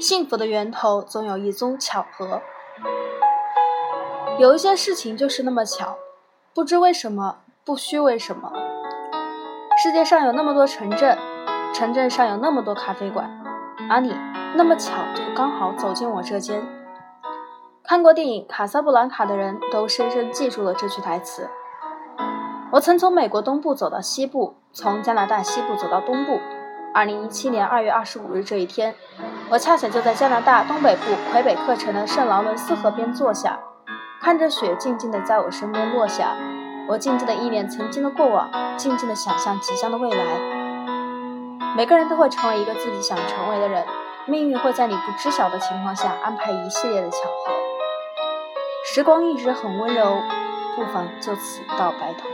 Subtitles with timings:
[0.00, 2.42] 幸福的源头总有一宗巧合，
[4.38, 5.96] 有一些事情就是那么巧，
[6.52, 8.52] 不知为什么，不需为什么。
[9.82, 11.16] 世界上有那么多城镇，
[11.72, 13.30] 城镇上有那么多咖啡馆，
[13.88, 14.14] 而你
[14.54, 16.62] 那么巧就刚好走进我这间。
[17.84, 21.48] 看过电影《卡萨布兰卡》的人都深深记住了这句台词。
[22.72, 26.40] 我曾从美国东部走到西部，从加拿大西部走到东部。
[26.94, 28.94] 二零一七年二月二十五日这一天，
[29.48, 33.58] 我恰巧就在加拿大东北部魁北克城的圣劳伦斯河边坐下，
[34.20, 36.36] 看着雪静静地在我身边落下。
[36.86, 40.24] 我静静地忆念曾经的过往，静静地想象即将的未来。
[41.74, 43.86] 每个人都会成为一个自己想成为的人，
[44.26, 47.54] 命运会在你不知晓的情况下安排一系列的巧合。
[48.84, 50.20] 时光一直很温柔，
[50.76, 52.28] 不妨就此到白头。